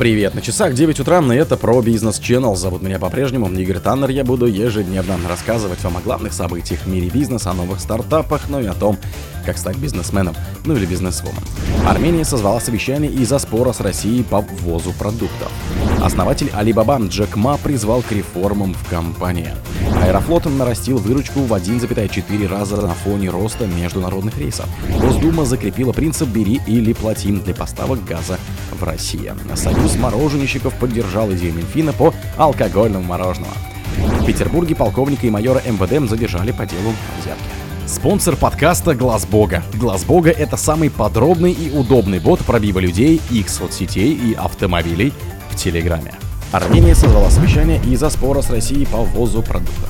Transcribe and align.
Привет, 0.00 0.34
на 0.34 0.40
часах 0.40 0.72
9 0.72 0.98
утра, 1.00 1.20
и 1.20 1.36
это 1.36 1.58
про 1.58 1.82
бизнес 1.82 2.18
Channel. 2.20 2.56
Зовут 2.56 2.80
меня 2.80 2.98
по-прежнему 2.98 3.50
Игорь 3.50 3.80
Таннер. 3.80 4.08
Я 4.08 4.24
буду 4.24 4.46
ежедневно 4.46 5.18
рассказывать 5.28 5.84
вам 5.84 5.98
о 5.98 6.00
главных 6.00 6.32
событиях 6.32 6.80
в 6.80 6.86
мире 6.86 7.10
бизнеса, 7.10 7.50
о 7.50 7.52
новых 7.52 7.80
стартапах, 7.80 8.48
ну 8.48 8.62
и 8.62 8.66
о 8.66 8.72
том, 8.72 8.96
как 9.44 9.58
стать 9.58 9.76
бизнесменом, 9.76 10.34
ну 10.64 10.74
или 10.74 10.86
бизнесвумен. 10.86 11.42
Армения 11.86 12.24
созвала 12.24 12.60
совещание 12.60 13.12
из-за 13.12 13.38
спора 13.38 13.74
с 13.74 13.80
Россией 13.80 14.22
по 14.22 14.40
ввозу 14.40 14.94
продуктов. 14.94 15.52
Основатель 16.02 16.50
Alibaba 16.58 17.06
Джек 17.06 17.36
Ма 17.36 17.58
призвал 17.62 18.00
к 18.00 18.10
реформам 18.10 18.72
в 18.72 18.88
компании. 18.88 19.50
Аэрофлот 20.00 20.46
нарастил 20.46 20.96
выручку 20.96 21.40
в 21.40 21.52
1,4 21.52 22.48
раза 22.48 22.76
на 22.76 22.94
фоне 22.94 23.28
роста 23.28 23.66
международных 23.66 24.38
рейсов. 24.38 24.66
Госдума 24.98 25.44
закрепила 25.44 25.92
принцип 25.92 26.28
«бери 26.28 26.60
или 26.66 26.94
плати» 26.94 27.32
для 27.32 27.54
поставок 27.54 28.02
газа 28.04 28.38
в 28.72 28.82
России. 28.82 29.32
Союз 29.54 29.96
мороженщиков 29.96 30.72
поддержал 30.74 31.30
идею 31.32 31.54
Минфина 31.54 31.92
по 31.92 32.14
алкогольному 32.38 33.04
мороженому. 33.04 33.52
В 34.20 34.24
Петербурге 34.24 34.74
полковника 34.74 35.26
и 35.26 35.30
майора 35.30 35.60
МВД 35.66 36.08
задержали 36.08 36.52
по 36.52 36.64
делу 36.64 36.94
взятки. 37.20 37.44
Спонсор 37.86 38.36
подкаста 38.36 38.94
Глаз 38.94 39.26
Бога. 39.26 39.62
Глаз 39.74 40.04
Бога 40.04 40.30
это 40.30 40.56
самый 40.56 40.90
подробный 40.90 41.52
и 41.52 41.70
удобный 41.70 42.20
бот 42.20 42.38
пробива 42.40 42.78
людей, 42.78 43.20
их 43.30 43.50
соцсетей 43.50 44.14
и 44.14 44.32
автомобилей 44.32 45.12
в 45.50 45.56
Телеграме. 45.56 46.14
Армения 46.52 46.96
созвала 46.96 47.30
совещание 47.30 47.80
из-за 47.84 48.10
спора 48.10 48.42
с 48.42 48.50
Россией 48.50 48.84
по 48.84 49.02
ввозу 49.04 49.40
продуктов. 49.40 49.88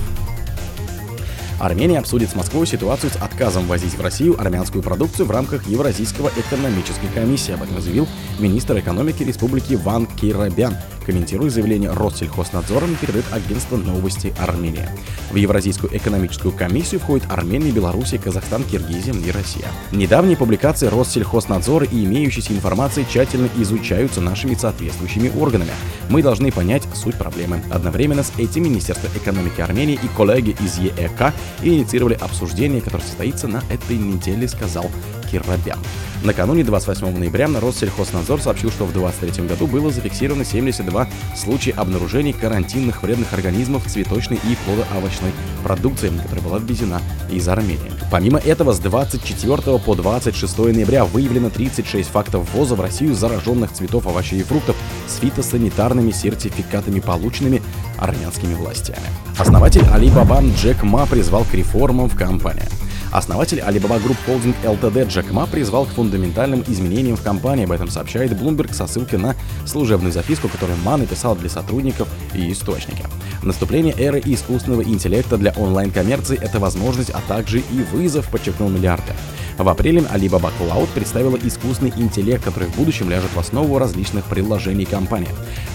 Армения 1.59 1.99
обсудит 1.99 2.29
с 2.29 2.35
Москвой 2.35 2.67
ситуацию 2.67 3.11
с 3.11 3.17
отказом 3.17 3.67
возить 3.67 3.95
в 3.95 4.01
Россию 4.03 4.39
армянскую 4.39 4.83
продукцию 4.83 5.25
в 5.25 5.31
рамках 5.31 5.67
Евразийского 5.67 6.31
экономической 6.37 7.09
комиссии. 7.15 7.53
Об 7.55 7.63
этом 7.63 7.81
заявил 7.81 8.07
министр 8.39 8.79
экономики 8.79 9.23
республики 9.23 9.73
Ван 9.73 10.05
Кирабян, 10.05 10.77
комментируя 11.05 11.51
заявление 11.51 11.91
Россельхознадзора, 11.91 12.87
передает 13.01 13.25
агентство 13.33 13.77
новости 13.77 14.33
Армении. 14.39 14.89
В 15.31 15.37
Евразийскую 15.37 15.97
экономическую 15.97 16.53
комиссию 16.53 17.01
входят 17.01 17.31
Армения, 17.31 17.71
Белоруссия, 17.71 18.19
Казахстан, 18.19 18.65
Киргизия 18.65 19.15
и 19.15 19.31
Россия. 19.31 19.67
Недавние 19.93 20.37
публикации 20.37 20.87
Россельхознадзора 20.87 21.87
и 21.87 22.05
имеющейся 22.05 22.53
информации 22.53 23.07
тщательно 23.09 23.49
изучаются 23.57 24.21
нашими 24.21 24.55
соответствующими 24.55 25.31
органами. 25.39 25.73
Мы 26.09 26.23
должны 26.23 26.51
понять 26.53 26.83
суть 26.95 27.17
проблемы. 27.17 27.63
Одновременно 27.71 28.23
с 28.23 28.33
этим 28.39 28.65
Министерство 28.65 29.09
экономики 29.17 29.61
Армении 29.61 29.99
и 30.03 30.09
коллеги 30.17 30.57
из 30.61 30.79
ЕЭК 30.79 31.33
инициировали 31.63 32.15
обсуждение, 32.15 32.81
которое 32.81 33.05
состоится 33.05 33.49
на 33.49 33.63
этой 33.71 33.97
неделе, 33.97 34.49
сказал 34.49 34.91
Кирабян. 35.31 35.79
Накануне 36.23 36.65
28 36.65 37.17
ноября 37.17 37.49
Россельхознадзор 37.61 38.43
сообщил, 38.43 38.71
что 38.71 38.85
в 38.85 38.93
2023 38.93 39.47
году 39.47 39.67
было 39.67 39.91
зафиксировано 39.91 40.45
72 40.45 41.09
случая 41.35 41.73
обнаружений 41.73 42.35
карантинных 42.35 43.03
вредных 43.03 43.33
организмов 43.33 43.87
цветочной 43.87 44.37
и 44.37 44.57
плодоовощной 44.67 45.33
продукции, 45.65 46.11
которая 46.23 46.45
была 46.45 46.59
ввезена 46.59 47.01
из 47.31 47.49
Армении. 47.49 47.93
Помимо 48.11 48.39
этого, 48.39 48.73
с 48.73 48.79
24 48.81 49.79
по 49.79 49.95
26 49.95 50.59
ноября 50.59 51.07
выявлено 51.07 51.49
36 51.49 52.09
фактов 52.11 52.47
ввоза 52.53 52.75
в 52.75 52.81
Россию 52.81 53.15
зараженных 53.15 53.73
цветов, 53.73 54.07
овощей 54.07 54.41
и 54.41 54.43
фруктов 54.43 54.77
с 55.09 55.21
фитосанитарными 55.21 56.11
сертификатами, 56.11 57.01
полученными 57.01 57.63
армянскими 57.97 58.55
властями. 58.55 58.99
Основатель 59.39 59.83
Alibaba 59.83 60.43
Джек 60.55 60.83
Ма 60.83 61.07
призвал 61.07 61.45
к 61.45 61.55
реформам 61.55 62.11
в 62.11 62.17
компании. 62.17 62.69
Основатель 63.13 63.59
Alibaba 63.59 64.01
Group 64.01 64.17
Holding 64.27 64.55
Ltd 64.63 65.09
Джек 65.09 65.33
Ма 65.33 65.47
призвал 65.47 65.85
к 65.85 65.89
фундаментальным 65.89 66.63
изменениям 66.69 67.17
в 67.17 67.23
компании. 67.23 67.65
Об 67.65 67.73
этом 67.73 67.91
сообщает 67.91 68.33
Bloomberg 68.33 68.73
со 68.73 68.87
ссылкой 68.87 69.19
на 69.19 69.35
служебную 69.67 70.13
записку, 70.13 70.49
которую 70.49 70.79
Ма 70.79 70.97
написал 70.97 71.35
для 71.35 71.49
сотрудников 71.49 72.09
и 72.35 72.53
источники. 72.53 73.03
Наступление 73.43 73.95
эры 73.99 74.23
искусственного 74.25 74.83
интеллекта 74.85 75.37
для 75.39 75.51
онлайн-коммерции– 75.53 76.39
это 76.41 76.61
возможность, 76.61 77.11
а 77.11 77.21
также 77.27 77.59
и 77.59 77.83
вызов, 77.93 78.29
подчеркнул 78.31 78.69
миллиардер. 78.69 79.17
В 79.63 79.69
апреле 79.69 80.01
Alibaba 80.01 80.51
Cloud 80.59 80.89
представила 80.95 81.37
искусственный 81.37 81.93
интеллект, 81.95 82.43
который 82.43 82.69
в 82.71 82.77
будущем 82.77 83.11
ляжет 83.11 83.31
в 83.35 83.39
основу 83.39 83.79
различных 83.79 84.25
приложений 84.25 84.87
компании. 84.87 85.29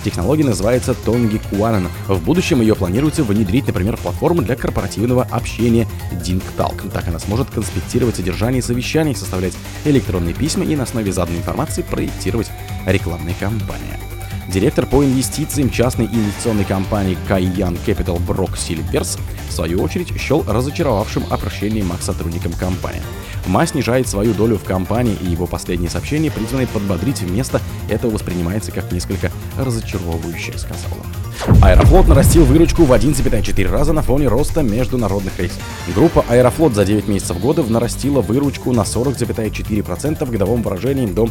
Технология 0.03 0.43
называется 0.43 0.95
Tongi 1.05 1.39
Quanon. 1.51 1.87
В 2.07 2.19
будущем 2.23 2.61
ее 2.61 2.73
планируется 2.73 3.23
внедрить, 3.23 3.67
например, 3.67 3.95
в 3.95 3.99
платформу 3.99 4.41
для 4.41 4.55
корпоративного 4.55 5.27
общения 5.29 5.87
DingTalk. 6.13 6.89
Так 6.91 7.07
она 7.07 7.19
сможет 7.19 7.51
конспектировать 7.51 8.15
содержание 8.15 8.63
совещаний, 8.63 9.15
составлять 9.15 9.53
электронные 9.85 10.33
письма 10.33 10.65
и 10.65 10.75
на 10.75 10.83
основе 10.83 11.11
заданной 11.11 11.37
информации 11.37 11.83
проектировать 11.83 12.49
рекламные 12.87 13.35
кампании. 13.39 14.14
Директор 14.47 14.85
по 14.85 15.03
инвестициям 15.03 15.69
частной 15.69 16.05
инвестиционной 16.05 16.65
компании 16.65 17.17
Кайян 17.27 17.77
Capital 17.85 18.19
Брок 18.19 18.57
Сильверс 18.57 19.17
в 19.49 19.51
свою 19.51 19.81
очередь 19.81 20.15
счел 20.19 20.43
разочаровавшим 20.47 21.25
обращением 21.29 21.89
к 21.89 22.01
сотрудникам 22.01 22.53
компании. 22.53 23.01
Ма 23.47 23.65
снижает 23.65 24.07
свою 24.07 24.33
долю 24.33 24.57
в 24.57 24.63
компании, 24.63 25.17
и 25.21 25.27
его 25.27 25.45
последние 25.47 25.89
сообщения 25.89 26.31
призваны 26.31 26.67
подбодрить 26.67 27.21
вместо 27.21 27.61
этого 27.89 28.11
воспринимается 28.11 28.71
как 28.71 28.91
несколько 28.91 29.31
разочаровывающее, 29.57 30.57
сказал 30.57 30.91
он. 30.99 31.25
Аэрофлот 31.61 32.07
нарастил 32.07 32.45
выручку 32.45 32.83
в 32.83 32.93
1,4 32.93 33.69
раза 33.69 33.93
на 33.93 34.01
фоне 34.01 34.27
роста 34.27 34.63
международных 34.63 35.37
рейсов. 35.37 35.59
Группа 35.93 36.25
Аэрофлот 36.27 36.73
за 36.73 36.85
9 36.85 37.07
месяцев 37.07 37.39
года 37.39 37.63
нарастила 37.63 38.21
выручку 38.21 38.71
на 38.71 38.81
40,4% 38.81 40.25
в 40.25 40.31
годовом 40.31 40.63
выражении 40.63 41.05
до 41.05 41.29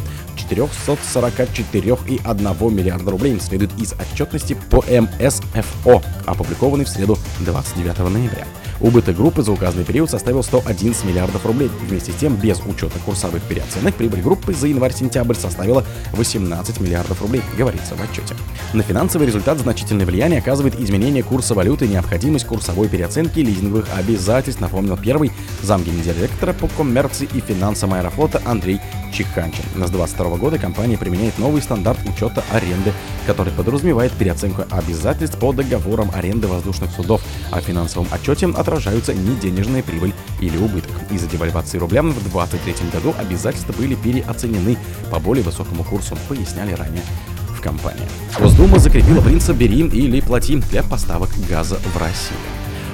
444,1 0.49 2.71
миллиарда 2.71 3.11
рублей, 3.11 3.39
следует 3.39 3.71
из 3.79 3.93
отчетности 3.93 4.57
по 4.69 4.77
МСФО, 4.77 6.01
опубликованной 6.25 6.85
в 6.85 6.89
среду 6.89 7.17
29 7.39 7.97
ноября. 8.09 8.47
Убыток 8.81 9.15
группы 9.15 9.41
за 9.41 9.51
указанный 9.51 9.85
период 9.85 10.09
составил 10.09 10.43
111 10.43 11.05
миллиардов 11.05 11.45
рублей. 11.45 11.69
Вместе 11.87 12.11
с 12.11 12.15
тем, 12.15 12.35
без 12.35 12.59
учета 12.59 12.99
курсовых 13.05 13.41
переоценок, 13.43 13.95
прибыль 13.95 14.21
группы 14.21 14.53
за 14.53 14.67
январь-сентябрь 14.67 15.35
составила 15.35 15.83
18 16.13 16.79
миллиардов 16.81 17.21
рублей, 17.21 17.41
говорится 17.57 17.95
в 17.95 18.01
отчете. 18.01 18.35
На 18.73 18.83
финансовый 18.83 19.27
результат 19.27 19.59
значительное 19.59 20.05
влияние 20.05 20.39
оказывает 20.39 20.79
изменение 20.79 21.23
курса 21.23 21.53
валюты 21.53 21.85
и 21.85 21.89
необходимость 21.89 22.45
курсовой 22.45 22.89
переоценки 22.89 23.39
лизинговых 23.39 23.87
обязательств, 23.97 24.61
напомнил 24.61 24.97
первый 24.97 25.31
замгендиректора 25.61 26.53
по 26.53 26.67
коммерции 26.67 27.27
и 27.33 27.39
финансам 27.39 27.93
Аэрофлота 27.93 28.41
Андрей 28.45 28.79
Чиханчин. 29.13 29.63
С 29.75 29.89
2022 29.89 30.37
года 30.37 30.57
компания 30.57 30.97
применяет 30.97 31.37
новый 31.37 31.61
стандарт 31.61 31.99
учета 32.05 32.43
аренды, 32.51 32.91
который 33.25 33.53
подразумевает 33.53 34.11
переоценку 34.11 34.63
обязательств 34.69 35.39
по 35.39 35.53
договорам 35.53 36.11
аренды 36.13 36.47
воздушных 36.47 36.91
судов, 36.91 37.21
а 37.51 37.61
в 37.61 37.63
финансовом 37.63 38.07
отчете 38.11 38.47
отражаются 38.47 39.13
не 39.13 39.35
денежная 39.35 39.83
прибыль 39.83 40.13
или 40.39 40.57
убыток. 40.57 40.91
Из-за 41.11 41.27
девальвации 41.27 41.77
рубля 41.77 42.01
в 42.01 42.13
2023 42.13 42.89
году 42.91 43.13
обязательства 43.17 43.73
были 43.73 43.95
переоценены 43.95 44.77
по 45.11 45.19
более 45.19 45.43
высокому 45.43 45.83
курсу, 45.83 46.17
поясняли 46.27 46.73
ранее 46.73 47.03
в 47.49 47.61
компании. 47.61 48.07
Госдума 48.39 48.79
закрепила 48.79 49.21
принцип 49.21 49.55
«бери 49.55 49.79
или 49.81 50.21
плати» 50.21 50.57
для 50.57 50.83
поставок 50.83 51.29
газа 51.49 51.75
в 51.75 51.97
Россию. 51.97 52.39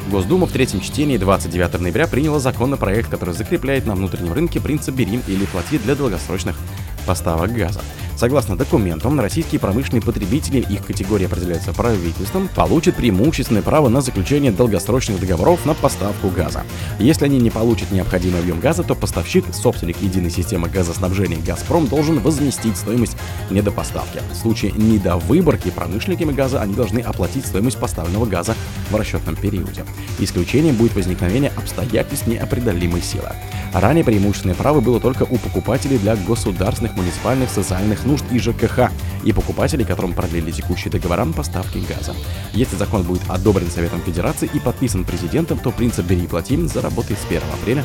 Госдума 0.10 0.46
в 0.46 0.52
третьем 0.52 0.82
чтении 0.82 1.18
29 1.18 1.80
ноября 1.80 2.08
приняла 2.08 2.40
законопроект, 2.40 3.10
который 3.10 3.34
закрепляет 3.34 3.86
на 3.86 3.96
внутреннем 3.96 4.34
рынке 4.34 4.60
принцип 4.60 4.96
«бери 4.96 5.22
или 5.28 5.46
плати» 5.46 5.78
для 5.78 5.96
долгосрочных 5.96 6.58
поставок 7.06 7.54
газа. 7.54 7.82
Согласно 8.22 8.56
документам, 8.56 9.20
российские 9.20 9.60
промышленные 9.60 10.04
потребители, 10.04 10.60
их 10.60 10.86
категория 10.86 11.26
определяется 11.26 11.74
правительством, 11.74 12.50
получат 12.56 12.96
преимущественное 12.96 13.64
право 13.64 13.90
на 13.90 14.02
заключение 14.02 14.52
долгосрочных 14.52 15.20
договоров 15.20 15.66
на 15.66 15.74
поставку 15.74 16.30
газа. 16.30 16.64
Если 17.00 17.26
они 17.26 17.40
не 17.40 17.50
получат 17.50 17.90
необходимый 17.90 18.42
объем 18.42 18.60
газа, 18.60 18.84
то 18.84 18.94
поставщик, 18.94 19.46
собственник 19.52 20.00
единой 20.04 20.30
системы 20.30 20.70
газоснабжения 20.70 21.40
«Газпром» 21.44 21.88
должен 21.88 22.20
возместить 22.20 22.78
стоимость 22.78 23.18
недопоставки. 23.50 24.20
В 24.32 24.36
случае 24.36 24.74
недовыборки 24.74 25.72
промышленниками 25.72 26.32
газа 26.32 26.62
они 26.62 26.76
должны 26.76 27.00
оплатить 27.00 27.48
стоимость 27.48 27.80
поставленного 27.80 28.28
газа 28.28 28.54
в 28.92 28.96
расчетном 28.96 29.36
периоде. 29.36 29.84
Исключением 30.20 30.76
будет 30.76 30.94
возникновение 30.94 31.52
обстоятельств 31.58 32.28
неопределимой 32.28 33.02
силы. 33.02 33.30
Ранее 33.74 34.04
преимущественное 34.04 34.56
право 34.56 34.82
было 34.82 35.00
только 35.00 35.24
у 35.24 35.38
покупателей 35.38 35.98
для 35.98 36.16
государственных, 36.18 36.96
муниципальных, 36.98 37.50
социальных 37.50 38.06
нужд 38.12 38.26
и 38.32 38.40
ЖКХ, 38.40 38.92
и 39.24 39.32
покупателей, 39.32 39.86
которым 39.86 40.14
продлили 40.14 40.52
текущие 40.52 40.92
договора 40.92 41.26
на 41.26 41.34
поставки 41.34 41.78
газа. 41.78 42.14
Если 42.54 42.76
закон 42.76 43.04
будет 43.04 43.22
одобрен 43.30 43.70
Советом 43.72 44.02
Федерации 44.02 44.50
и 44.54 44.60
подписан 44.60 45.06
президентом, 45.06 45.58
то 45.58 45.72
принцип 45.72 46.06
«бери 46.06 46.24
и 46.24 46.28
плати» 46.28 46.58
заработает 46.68 47.20
с 47.20 47.26
1 47.26 47.42
апреля 47.62 47.84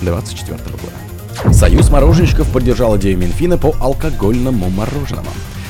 2024 0.00 0.58
года. 0.70 1.54
Союз 1.54 1.90
мороженщиков 1.90 2.50
поддержал 2.50 2.96
идею 2.96 3.18
Минфина 3.18 3.58
по 3.58 3.74
алкогольному 3.78 4.70
мороженому. 4.70 5.28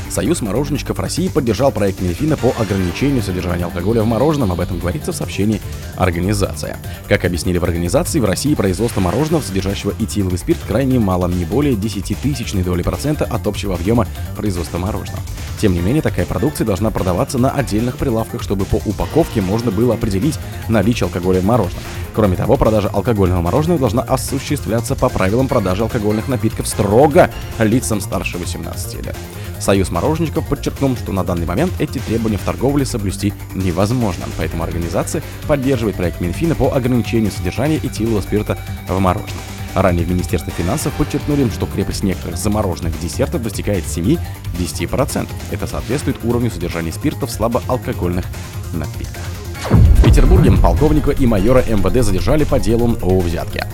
Союз 0.09 0.41
мороженщиков 0.41 0.99
России 1.01 1.29
поддержал 1.29 1.73
проект 1.73 2.01
Минфина 2.01 2.37
по 2.37 2.55
ограничению 2.59 3.23
содержания 3.23 3.65
алкоголя 3.65 4.03
в 4.03 4.07
мороженом. 4.07 4.53
Об 4.53 4.61
этом 4.61 4.79
говорится 4.79 5.13
в 5.13 5.17
сообщении 5.17 5.61
организации. 5.97 6.77
Как 7.09 7.25
объяснили 7.25 7.59
в 7.59 7.65
организации, 7.65 8.21
в 8.21 8.25
России 8.25 8.55
производство 8.55 9.01
мороженого, 9.01 9.43
содержащего 9.43 9.95
этиловый 9.99 10.39
спирт, 10.39 10.61
крайне 10.67 10.99
мало, 10.99 11.29
не 11.29 11.45
более 11.45 11.75
10 11.75 12.17
тысячной 12.19 12.63
доли 12.63 12.83
процента 12.83 13.25
от 13.25 13.47
общего 13.47 13.75
объема 13.75 14.07
производства 14.37 14.79
мороженого. 14.79 15.23
Тем 15.61 15.73
не 15.73 15.81
менее, 15.81 16.03
такая 16.03 16.27
продукция 16.27 16.67
должна 16.67 16.91
продаваться 16.91 17.39
на 17.39 17.51
отдельных 17.51 17.97
прилавках, 17.97 18.43
чтобы 18.43 18.65
по 18.65 18.77
упаковке 18.77 19.41
можно 19.41 19.71
было 19.71 19.95
определить 19.95 20.39
наличие 20.69 21.07
алкоголя 21.07 21.41
в 21.41 21.45
мороженом. 21.45 21.83
Кроме 22.17 22.35
того, 22.35 22.57
продажа 22.57 22.89
алкогольного 22.89 23.43
мороженого 23.43 23.79
должна 23.79 24.01
осуществляться 24.01 24.97
по 24.97 25.11
правилам 25.11 25.49
продажи 25.49 25.83
алкогольных 25.83 26.29
напитков 26.29 26.67
строго 26.67 27.31
лицам 27.59 28.01
старше 28.01 28.39
18 28.39 29.05
лет. 29.05 29.15
Союз 29.61 29.91
мороженщиков 29.91 30.49
подчеркнул, 30.49 30.97
что 30.97 31.13
на 31.13 31.25
данный 31.25 31.45
момент 31.45 31.75
эти 31.79 31.99
требования 31.99 32.39
в 32.39 32.43
торговле 32.43 32.87
соблюсти 32.87 33.35
невозможно, 33.55 34.25
поэтому 34.39 34.63
организация 34.63 35.23
поддерживает 35.47 35.97
проект 35.97 36.23
Минфина 36.23 36.55
по 36.55 36.73
ограничению 36.73 37.33
содержания 37.33 37.77
этилового 37.77 38.23
спирта 38.23 38.57
в 38.89 38.99
мороженом. 38.99 39.37
Ранее 39.75 40.07
в 40.07 40.11
Министерстве 40.11 40.55
финансов 40.57 40.95
подчеркнули, 40.95 41.47
что 41.51 41.67
крепость 41.67 42.03
некоторых 42.03 42.39
замороженных 42.39 42.99
десертов 42.99 43.43
достигает 43.43 43.85
7-10%. 43.85 45.29
Это 45.51 45.67
соответствует 45.67 46.17
уровню 46.25 46.51
содержания 46.51 46.93
спирта 46.93 47.27
в 47.27 47.31
слабоалкогольных 47.31 48.25
напитках. 48.73 49.36
В 49.97 50.05
Петербурге 50.05 50.53
полковника 50.53 51.11
и 51.11 51.27
майора 51.27 51.63
МВД 51.67 52.05
задержали 52.05 52.45
по 52.45 52.59
делу 52.59 52.97
о 53.03 53.21
взятке. 53.21 53.67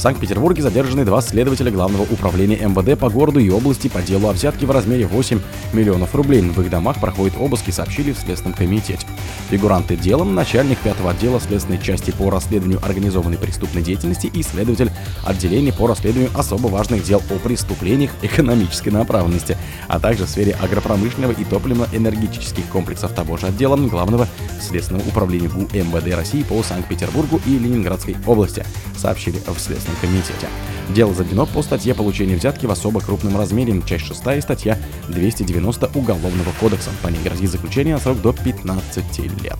В 0.00 0.02
Санкт-Петербурге 0.02 0.62
задержаны 0.62 1.04
два 1.04 1.20
следователя 1.20 1.70
Главного 1.70 2.04
управления 2.04 2.56
МВД 2.56 2.98
по 2.98 3.10
городу 3.10 3.38
и 3.38 3.50
области 3.50 3.88
по 3.88 4.00
делу 4.00 4.30
о 4.30 4.32
взятке 4.32 4.64
в 4.64 4.70
размере 4.70 5.04
8 5.04 5.38
миллионов 5.74 6.14
рублей. 6.14 6.40
В 6.40 6.58
их 6.62 6.70
домах 6.70 6.98
проходят 6.98 7.36
обыски, 7.38 7.70
сообщили 7.70 8.12
в 8.12 8.18
Следственном 8.18 8.56
комитете. 8.56 9.06
Фигуранты 9.50 9.96
делом 9.96 10.34
начальник 10.34 10.78
пятого 10.78 11.10
отдела 11.10 11.38
следственной 11.38 11.78
части 11.78 12.12
по 12.12 12.30
расследованию 12.30 12.82
организованной 12.82 13.36
преступной 13.36 13.82
деятельности 13.82 14.26
и 14.28 14.42
следователь 14.42 14.90
отделения 15.26 15.70
по 15.74 15.86
расследованию 15.86 16.30
особо 16.34 16.68
важных 16.68 17.04
дел 17.04 17.20
о 17.28 17.38
преступлениях 17.38 18.12
экономической 18.22 18.88
направленности, 18.88 19.58
а 19.86 20.00
также 20.00 20.24
в 20.24 20.30
сфере 20.30 20.56
агропромышленного 20.62 21.32
и 21.32 21.44
топливно-энергетических 21.44 22.64
комплексов 22.68 23.12
того 23.12 23.36
же 23.36 23.48
отдела 23.48 23.76
Главного 23.76 24.26
следственного 24.62 25.06
управления 25.06 25.48
ГУ 25.48 25.68
МВД 25.74 26.14
России 26.14 26.42
по 26.42 26.62
Санкт-Петербургу 26.62 27.38
и 27.44 27.58
Ленинградской 27.58 28.16
области, 28.26 28.64
сообщили 28.96 29.38
в 29.46 29.58
Следственном 29.58 29.89
Следственном 29.90 29.96
комитете. 30.00 30.48
Дело 30.90 31.14
заведено 31.14 31.46
по 31.46 31.62
статье 31.62 31.94
получения 31.94 32.36
взятки 32.36 32.66
в 32.66 32.70
особо 32.70 33.00
крупном 33.00 33.36
размере, 33.36 33.80
часть 33.86 34.06
6 34.06 34.20
и 34.36 34.40
статья 34.40 34.78
290 35.08 35.90
Уголовного 35.94 36.52
кодекса. 36.58 36.90
По 37.02 37.08
ней 37.08 37.22
грозит 37.22 37.50
заключение 37.50 37.94
на 37.94 38.00
срок 38.00 38.20
до 38.20 38.32
15 38.32 39.18
лет. 39.42 39.58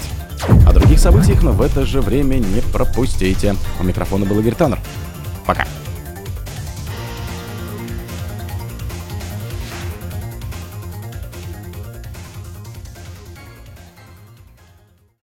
О 0.67 0.73
других 0.73 0.99
событиях, 0.99 1.43
но 1.43 1.53
в 1.53 1.63
это 1.63 1.85
же 1.85 2.01
время 2.01 2.37
не 2.37 2.61
пропустите. 2.73 3.55
У 3.79 3.85
микрофона 3.85 4.25
был 4.25 4.41
Игорь 4.41 4.55
Таннер. 4.55 4.81
Пока. 5.47 5.67